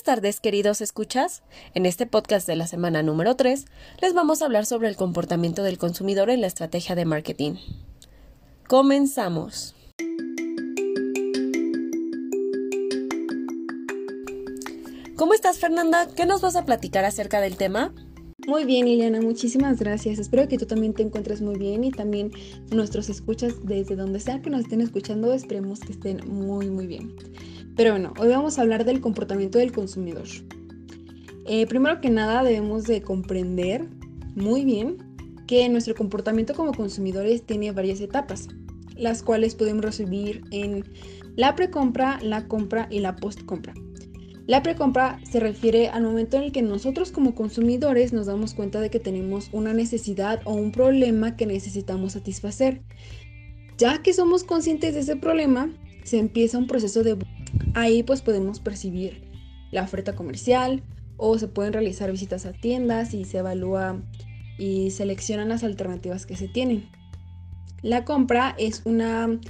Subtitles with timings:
[0.00, 1.42] Buenas tardes, queridos escuchas.
[1.74, 3.66] En este podcast de la semana número 3
[4.00, 7.56] les vamos a hablar sobre el comportamiento del consumidor en la estrategia de marketing.
[8.66, 9.74] Comenzamos.
[15.16, 16.08] ¿Cómo estás, Fernanda?
[16.16, 17.92] ¿Qué nos vas a platicar acerca del tema?
[18.46, 20.18] Muy bien, Liliana, muchísimas gracias.
[20.18, 22.32] Espero que tú también te encuentres muy bien y también
[22.70, 27.14] nuestros escuchas desde donde sea que nos estén escuchando, esperemos que estén muy, muy bien.
[27.80, 30.26] Pero bueno, hoy vamos a hablar del comportamiento del consumidor.
[31.46, 33.88] Eh, primero que nada debemos de comprender
[34.34, 34.98] muy bien
[35.46, 38.48] que nuestro comportamiento como consumidores tiene varias etapas,
[38.96, 40.84] las cuales podemos recibir en
[41.36, 43.72] la precompra, la compra y la postcompra.
[44.46, 48.82] La precompra se refiere al momento en el que nosotros como consumidores nos damos cuenta
[48.82, 52.82] de que tenemos una necesidad o un problema que necesitamos satisfacer.
[53.78, 55.70] Ya que somos conscientes de ese problema,
[56.04, 57.16] se empieza un proceso de
[57.74, 59.22] Ahí pues podemos percibir
[59.70, 60.82] la oferta comercial
[61.16, 64.02] o se pueden realizar visitas a tiendas y se evalúa
[64.58, 66.88] y seleccionan las alternativas que se tienen.
[67.82, 69.40] La compra es una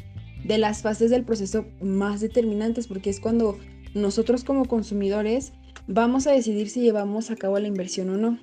[0.45, 3.59] de las fases del proceso más determinantes porque es cuando
[3.95, 5.53] nosotros como consumidores
[5.87, 8.39] vamos a decidir si llevamos a cabo la inversión o no.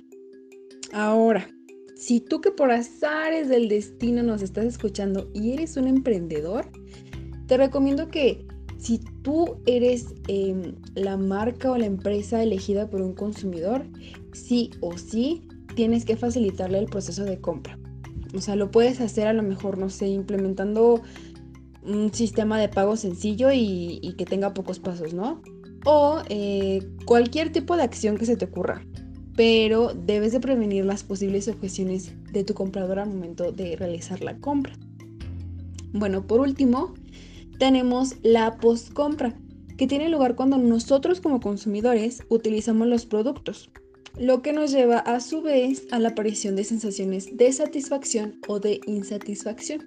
[0.92, 1.48] Ahora,
[1.96, 6.70] si tú que por azares del destino nos estás escuchando y eres un emprendedor,
[7.48, 8.46] te recomiendo que
[8.76, 13.84] si tú eres em, la marca o la empresa elegida por un consumidor,
[14.32, 15.42] sí o sí
[15.74, 17.78] tienes que facilitarle el proceso de compra.
[18.34, 21.02] O sea, lo puedes hacer a lo mejor, no sé, implementando
[21.82, 25.42] un sistema de pago sencillo y, que tenga pocos pasos, ¿no?
[25.86, 28.82] O eh, cualquier tipo de acción que se te ocurra.
[29.36, 34.36] Pero debes de prevenir las posibles objeciones de tu comprador al momento de realizar la
[34.36, 34.74] compra.
[35.92, 36.92] Bueno, por último,
[37.58, 39.34] tenemos la postcompra,
[39.76, 43.70] que tiene lugar cuando nosotros como consumidores utilizamos los productos,
[44.18, 48.58] lo que nos lleva a su vez a la aparición de sensaciones de satisfacción o
[48.58, 49.80] de insatisfacción.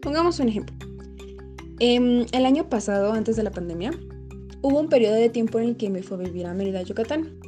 [0.00, 0.76] Pongamos un ejemplo.
[1.80, 3.90] Em, el año pasado, antes de la pandemia,
[4.62, 7.38] hubo un periodo de tiempo en el que me fue a vivir a Mérida, Yucatán.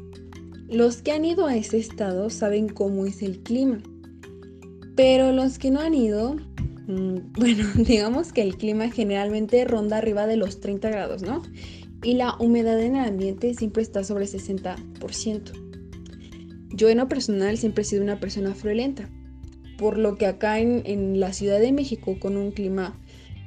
[0.68, 3.78] Los que han ido a ese estado saben cómo es el clima,
[4.96, 6.36] pero los que no han ido
[6.86, 11.42] bueno, digamos que el clima generalmente ronda arriba de los 30 grados, ¿no?
[12.02, 15.52] Y la humedad en el ambiente siempre está sobre 60%.
[16.70, 19.08] Yo en lo personal siempre he sido una persona friolenta,
[19.78, 22.98] por lo que acá en, en la Ciudad de México, con un clima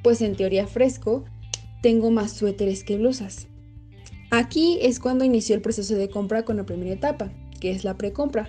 [0.02, 1.24] pues en teoría fresco,
[1.82, 3.48] tengo más suéteres que blusas.
[4.30, 7.96] Aquí es cuando inició el proceso de compra con la primera etapa, que es la
[7.96, 8.48] precompra,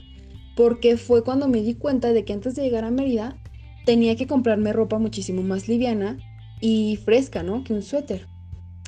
[0.55, 3.40] porque fue cuando me di cuenta de que antes de llegar a Mérida
[3.85, 6.17] tenía que comprarme ropa muchísimo más liviana
[6.59, 7.63] y fresca, ¿no?
[7.63, 8.27] Que un suéter.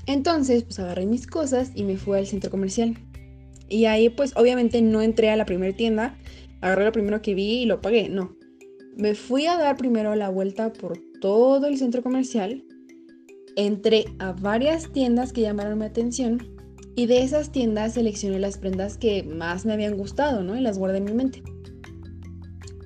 [0.06, 2.98] Entonces, pues agarré mis cosas y me fui al centro comercial.
[3.70, 6.18] Y ahí, pues obviamente no entré a la primera tienda,
[6.62, 8.36] agarré lo primero que vi y lo pagué, no.
[8.96, 12.64] Me fui a dar primero la vuelta por todo el centro comercial,
[13.56, 16.54] entré a varias tiendas que llamaron mi atención
[16.96, 20.56] y de esas tiendas seleccioné las prendas que más me habían gustado, ¿no?
[20.56, 21.42] Y las guardé en mi mente.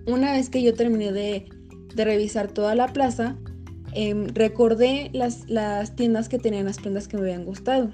[0.05, 1.49] Una vez que yo terminé de
[1.95, 3.37] de revisar toda la plaza,
[3.93, 7.91] em, recordé las, las tiendas que tenían las prendas que me habían gustado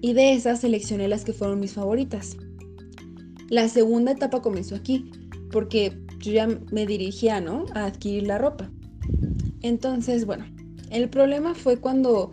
[0.00, 2.36] y de esas seleccioné las que fueron mis favoritas.
[3.48, 5.10] La segunda etapa comenzó aquí,
[5.50, 7.66] porque yo ya me dirigía, ¿no?
[7.74, 8.70] A adquirir la ropa.
[9.62, 10.46] Entonces, bueno,
[10.90, 12.30] el problema fue cuando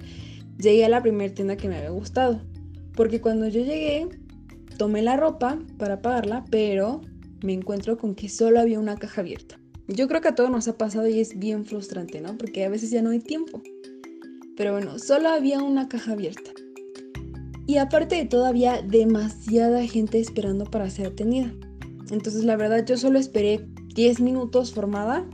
[0.57, 2.41] llegué a la primera tienda que me había gustado,
[2.95, 4.07] porque cuando yo llegué,
[4.77, 7.01] tomé la ropa para pagarla, pero
[7.43, 9.59] me encuentro con que solo había una caja abierta.
[9.87, 12.37] Yo creo que a todos nos ha pasado y es bien frustrante, ¿no?
[12.37, 13.61] Porque a veces ya no hay tiempo.
[14.57, 16.51] Pero bueno, solo había una caja abierta.
[17.67, 21.53] Y aparte de todo, había demasiada gente esperando para ser atendida.
[22.09, 23.65] Entonces, la verdad, yo solo esperé
[23.95, 25.25] 10 minutos formada,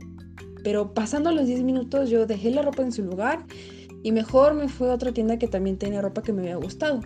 [0.62, 3.44] pero pasando los 10 minutos yo dejé la ropa en su lugar
[4.02, 7.00] y mejor me fui a otra tienda que también tenía ropa que me había gustado.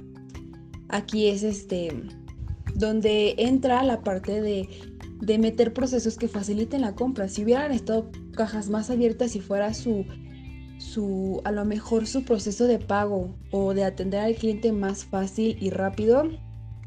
[0.89, 1.93] Aquí es este
[2.75, 4.69] donde entra la parte de
[5.21, 7.29] de meter procesos que faciliten la compra.
[7.29, 10.05] Si hubieran estado cajas más abiertas y fuera su,
[10.79, 15.57] su, a lo mejor su proceso de pago o de atender al cliente más fácil
[15.61, 16.31] y rápido,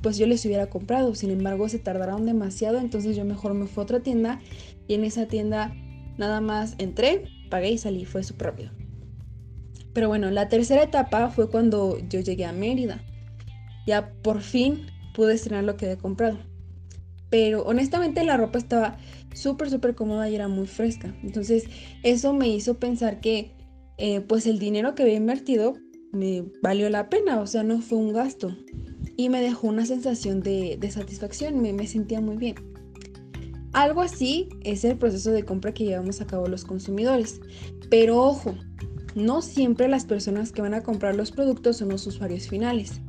[0.01, 1.13] pues yo les hubiera comprado.
[1.15, 4.39] Sin embargo, se tardaron demasiado, entonces yo mejor me fui a otra tienda
[4.87, 5.73] y en esa tienda
[6.17, 8.05] nada más entré, pagué y salí.
[8.05, 8.71] Fue súper rápido.
[9.93, 13.03] Pero bueno, la tercera etapa fue cuando yo llegué a Mérida.
[13.85, 16.50] Ya por fin pude estrenar lo que había comprado
[17.31, 18.97] pero honestamente la ropa estaba
[19.33, 21.15] súper, súper cómoda y era muy fresca.
[21.23, 21.63] Entonces
[22.03, 23.55] eso me hizo pensar que
[23.97, 25.73] eh, pues el dinero que había invertido
[26.11, 28.55] me valió la pena, o sea, no fue un gasto.
[29.17, 32.55] y me dejó una sensación de, satisfacción, me, me sentía muy bien.
[33.73, 37.39] Algo así es el proceso de compra que llevamos a cabo los consumidores.
[37.89, 38.55] Pero ojo,
[39.15, 43.01] no siempre las personas que van a comprar los productos son los usuarios finales.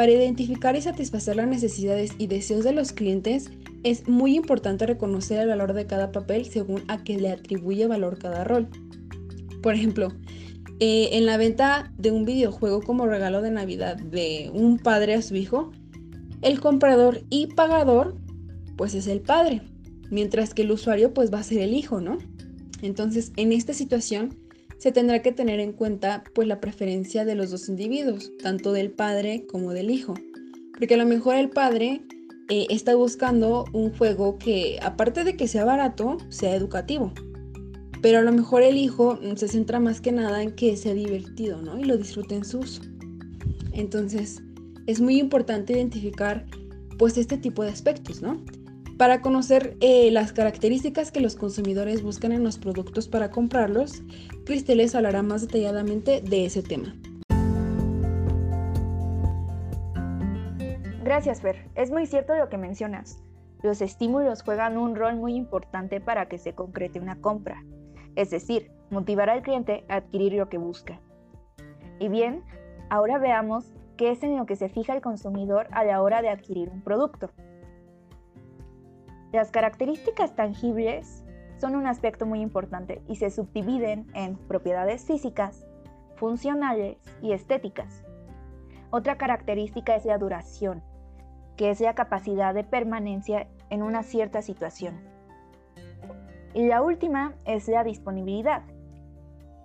[0.00, 3.50] Para identificar y satisfacer las necesidades y deseos de los clientes,
[3.82, 8.18] es muy importante reconocer el valor de cada papel según a qué le atribuye valor
[8.18, 8.66] cada rol.
[9.62, 10.08] Por ejemplo,
[10.78, 15.20] eh, en la venta de un videojuego como regalo de Navidad de un padre a
[15.20, 15.70] su hijo,
[16.40, 18.16] el comprador y pagador
[18.78, 19.60] pues es el padre,
[20.10, 22.16] mientras que el usuario pues va a ser el hijo, ¿no?
[22.80, 24.34] Entonces, en esta situación
[24.80, 28.90] se tendrá que tener en cuenta pues la preferencia de los dos individuos, tanto del
[28.90, 30.14] padre como del hijo,
[30.72, 32.00] porque a lo mejor el padre
[32.48, 37.12] eh, está buscando un juego que aparte de que sea barato, sea educativo,
[38.00, 41.60] pero a lo mejor el hijo se centra más que nada en que sea divertido,
[41.60, 41.78] ¿no?
[41.78, 42.80] Y lo disfrute en su uso.
[43.72, 44.42] Entonces,
[44.86, 46.46] es muy importante identificar
[46.96, 48.42] pues este tipo de aspectos, ¿no?
[49.00, 54.02] Para conocer eh, las características que los consumidores buscan en los productos para comprarlos,
[54.44, 56.94] Cristel les hablará más detalladamente de ese tema.
[61.02, 61.66] Gracias, Fer.
[61.76, 63.22] Es muy cierto lo que mencionas.
[63.62, 67.64] Los estímulos juegan un rol muy importante para que se concrete una compra
[68.16, 71.00] es decir, motivar al cliente a adquirir lo que busca.
[71.98, 72.42] Y bien,
[72.90, 76.28] ahora veamos qué es en lo que se fija el consumidor a la hora de
[76.28, 77.30] adquirir un producto.
[79.32, 81.24] Las características tangibles
[81.58, 85.64] son un aspecto muy importante y se subdividen en propiedades físicas,
[86.16, 88.04] funcionales y estéticas.
[88.90, 90.82] Otra característica es la duración,
[91.56, 95.00] que es la capacidad de permanencia en una cierta situación.
[96.52, 98.64] Y la última es la disponibilidad,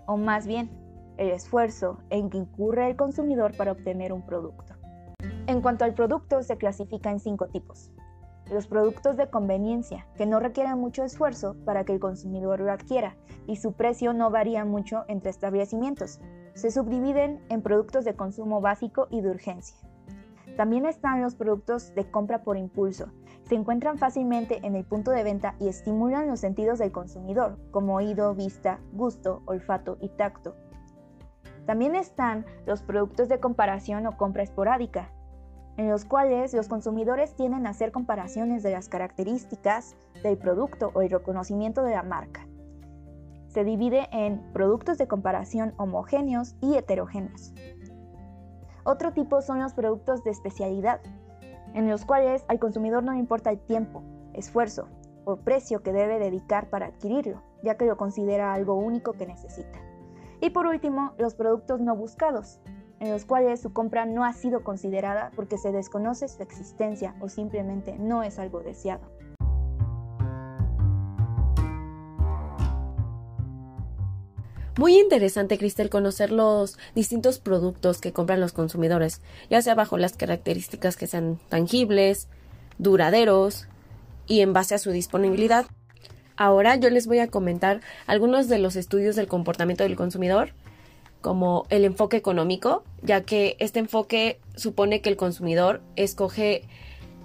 [0.06, 0.69] o más bien
[1.18, 4.75] el esfuerzo en que incurre el consumidor para obtener un producto.
[5.47, 7.94] En cuanto al producto, se clasifica en cinco tipos.
[8.51, 13.15] Los productos de conveniencia, que no requieren mucho esfuerzo para que el consumidor lo adquiera
[13.47, 16.19] y su precio no varía mucho entre establecimientos.
[16.53, 19.77] Se subdividen en productos de consumo básico y de urgencia.
[20.57, 23.12] También están los productos de compra por impulso,
[23.47, 27.95] se encuentran fácilmente en el punto de venta y estimulan los sentidos del consumidor, como
[27.95, 30.56] oído, vista, gusto, olfato y tacto.
[31.68, 35.12] También están los productos de comparación o compra esporádica,
[35.77, 41.01] en los cuales los consumidores tienden a hacer comparaciones de las características del producto o
[41.01, 42.48] el reconocimiento de la marca.
[43.48, 47.54] Se divide en productos de comparación homogéneos y heterogéneos.
[48.83, 51.01] Otro tipo son los productos de especialidad,
[51.74, 54.88] en los cuales al consumidor no le importa el tiempo, esfuerzo
[55.25, 59.80] o precio que debe dedicar para adquirirlo, ya que lo considera algo único que necesita.
[60.39, 62.60] Y por último, los productos no buscados,
[63.00, 67.30] en los cuales su compra no ha sido considerada porque se desconoce su existencia o
[67.30, 69.15] simplemente no es algo deseado.
[74.77, 80.18] Muy interesante, Cristel, conocer los distintos productos que compran los consumidores, ya sea bajo las
[80.18, 82.27] características que sean tangibles,
[82.77, 83.69] duraderos
[84.27, 85.65] y en base a su disponibilidad.
[86.36, 90.49] Ahora yo les voy a comentar algunos de los estudios del comportamiento del consumidor,
[91.25, 96.61] como el enfoque económico, ya que este enfoque supone que el consumidor escoge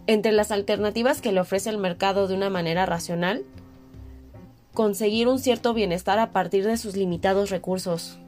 [0.06, 3.44] entre las alternativas que le ofrece el mercado de una manera racional
[4.72, 8.18] conseguir un cierto bienestar a partir de sus limitados recursos,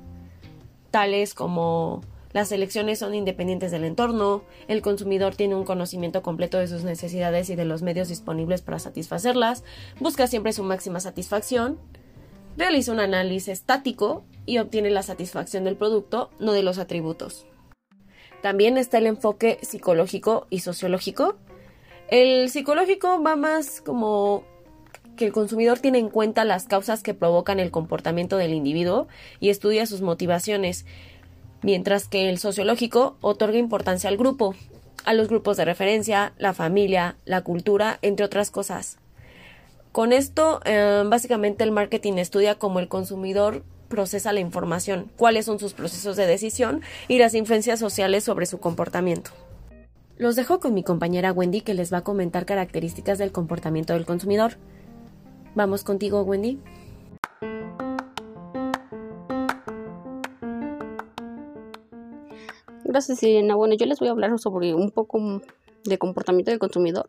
[0.90, 2.02] tales como
[2.34, 7.48] las elecciones son independientes del entorno, el consumidor tiene un conocimiento completo de sus necesidades
[7.48, 9.64] y de los medios disponibles para satisfacerlas,
[10.00, 11.78] busca siempre su máxima satisfacción,
[12.56, 17.47] realiza un análisis estático y obtiene la satisfacción del producto, no de los atributos.
[18.42, 21.37] También está el enfoque psicológico y sociológico.
[22.09, 24.44] El psicológico va más como
[25.16, 29.06] que el consumidor tiene en cuenta las causas que provocan el comportamiento del individuo
[29.40, 30.87] y estudia sus motivaciones,
[31.62, 34.54] mientras que el sociológico otorga importancia al grupo,
[35.04, 38.99] a los grupos de referencia, la familia, la cultura, entre otras cosas.
[39.92, 45.58] Con esto, eh, básicamente el marketing estudia cómo el consumidor procesa la información, cuáles son
[45.58, 49.32] sus procesos de decisión y las influencias sociales sobre su comportamiento.
[50.16, 54.06] Los dejo con mi compañera Wendy que les va a comentar características del comportamiento del
[54.06, 54.56] consumidor.
[55.54, 56.58] Vamos contigo, Wendy.
[62.84, 63.56] Gracias, Elena.
[63.56, 65.42] Bueno, yo les voy a hablar sobre un poco
[65.84, 67.08] de comportamiento del consumidor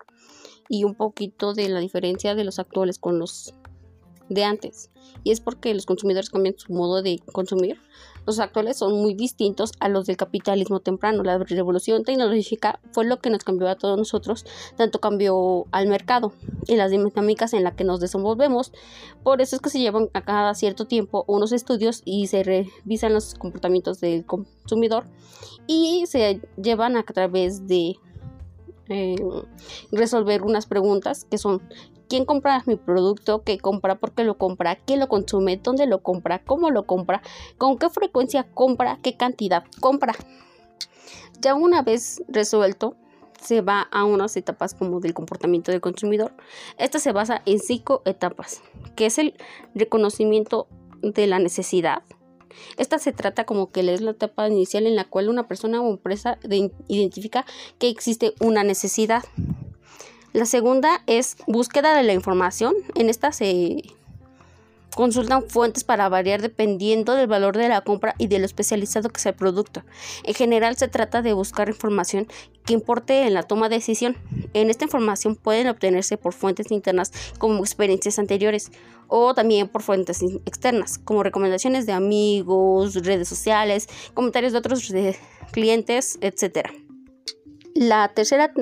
[0.70, 3.54] y un poquito de la diferencia de los actuales con los
[4.30, 4.90] de antes.
[5.24, 7.80] Y es porque los consumidores cambian su modo de consumir
[8.26, 11.24] Los actuales son muy distintos a los del capitalismo temprano.
[11.24, 14.46] La revolución tecnológica fue lo que nos cambió a todos nosotros,
[14.78, 16.32] tanto cambió al mercado
[16.68, 18.72] y las dinámicas en las que nos desenvolvemos.
[19.24, 23.14] Por eso es que se llevan a cada cierto tiempo unos estudios y se revisan
[23.14, 25.06] los comportamientos del consumidor
[25.68, 27.96] y se llevan a través de
[28.90, 29.16] eh,
[29.92, 31.62] resolver unas preguntas que son
[32.10, 36.04] quién compra mi producto, qué compra, por qué lo compra, quién lo consume, dónde lo
[36.04, 37.22] compra, cómo lo compra,
[37.58, 40.14] con qué frecuencia compra, qué cantidad compra.
[41.42, 42.96] Ya una vez resuelto,
[43.42, 46.34] se va a unas etapas como del comportamiento del consumidor.
[46.78, 48.62] Esta se basa en cinco etapas,
[48.96, 49.36] que es el
[49.76, 50.68] reconocimiento
[51.02, 52.04] de la necesidad.
[52.78, 55.90] Esta se trata como que es la etapa inicial en la cual una persona o
[55.90, 56.38] empresa
[56.88, 57.46] identifica
[57.80, 59.24] que existe una necesidad.
[60.34, 62.74] La segunda es búsqueda de la información.
[62.96, 63.84] En esta se
[64.96, 69.20] consultan fuentes para variar dependiendo del valor de la compra y de lo especializado que
[69.20, 69.84] sea el producto.
[70.24, 72.28] En general se trata de buscar información
[72.66, 74.18] que importe en la toma de decisión.
[74.54, 78.72] En esta información pueden obtenerse por fuentes internas como experiencias anteriores
[79.08, 84.92] o también por fuentes externas como recomendaciones de amigos, redes sociales, comentarios de otros
[85.52, 86.70] clientes, etc.
[87.76, 88.54] La tercera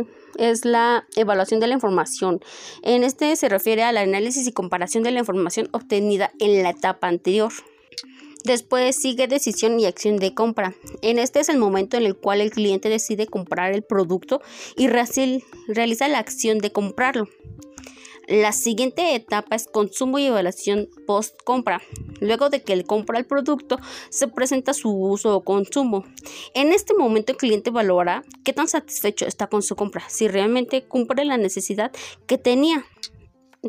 [0.41, 2.41] es la evaluación de la información.
[2.81, 7.07] En este se refiere al análisis y comparación de la información obtenida en la etapa
[7.07, 7.51] anterior.
[8.43, 10.73] Después sigue decisión y acción de compra.
[11.03, 14.41] En este es el momento en el cual el cliente decide comprar el producto
[14.75, 17.29] y realiza la acción de comprarlo.
[18.27, 21.81] La siguiente etapa es consumo y evaluación post compra.
[22.21, 26.05] Luego de que él compra el producto, se presenta su uso o consumo.
[26.53, 30.83] En este momento el cliente valora qué tan satisfecho está con su compra, si realmente
[30.83, 31.91] cumple la necesidad
[32.27, 32.85] que tenía.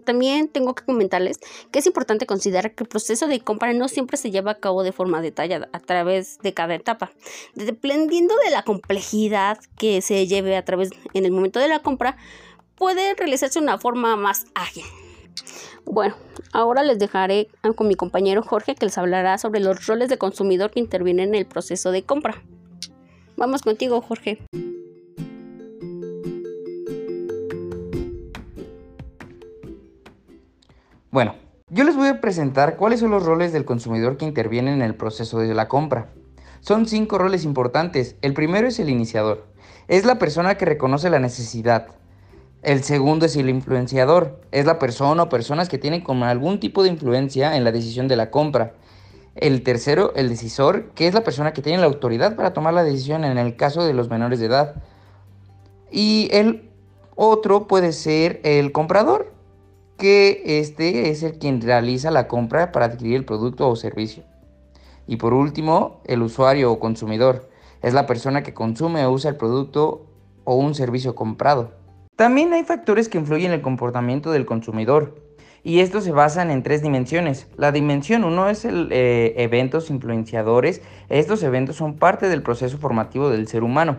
[0.05, 1.39] También tengo que comentarles
[1.71, 4.83] que es importante considerar que el proceso de compra no siempre se lleva a cabo
[4.83, 7.13] de forma detallada a través de cada etapa.
[7.55, 12.17] Dependiendo de la complejidad que se lleve a través en el momento de la compra,
[12.75, 14.85] puede realizarse de una forma más ágil.
[15.85, 16.15] Bueno,
[16.53, 20.71] ahora les dejaré con mi compañero Jorge que les hablará sobre los roles de consumidor
[20.71, 22.43] que intervienen en el proceso de compra.
[23.37, 24.39] Vamos contigo, Jorge.
[31.11, 31.35] Bueno,
[31.69, 34.95] yo les voy a presentar cuáles son los roles del consumidor que intervienen en el
[34.95, 36.11] proceso de la compra.
[36.61, 38.17] Son cinco roles importantes.
[38.23, 39.47] El primero es el iniciador.
[39.89, 41.89] Es la persona que reconoce la necesidad,
[42.63, 44.41] el segundo es el influenciador.
[44.53, 48.15] Es la persona o personas que tienen algún tipo de influencia en la decisión de
[48.17, 48.75] la compra.
[49.35, 52.85] El tercero, el decisor, que es la persona que tiene la autoridad para tomar la
[52.85, 54.77] decisión en el caso de los menores de edad.
[55.91, 56.71] Y el
[57.17, 59.33] otro puede ser el comprador,
[59.99, 64.23] que este es el quien realiza la compra para adquirir el producto o servicio.
[65.09, 67.51] Y por último, el usuario o consumidor.
[67.83, 70.07] Es la persona que consume o usa el producto
[70.45, 71.82] o un servicio comprado.
[72.17, 75.15] También hay factores que influyen en el comportamiento del consumidor
[75.65, 77.47] y estos se basan en tres dimensiones.
[77.57, 80.83] La dimensión 1 es el eh, eventos influenciadores.
[81.09, 83.99] Estos eventos son parte del proceso formativo del ser humano.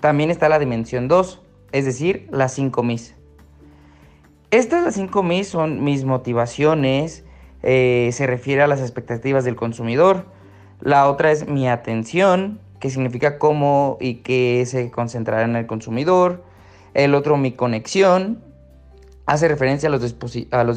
[0.00, 3.14] También está la dimensión 2, es decir, las 5 mis.
[4.50, 7.24] Estas las 5 mis son mis motivaciones,
[7.62, 10.26] eh, se refiere a las expectativas del consumidor.
[10.80, 16.44] La otra es mi atención, que significa cómo y qué se concentrará en el consumidor.
[16.96, 18.42] El otro, mi conexión,
[19.26, 20.00] hace referencia a los,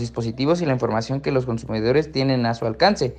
[0.02, 3.16] dispositivos y la información que los consumidores tienen a su alcance.